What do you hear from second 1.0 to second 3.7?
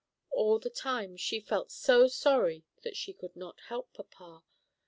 she felt so sorry that she could not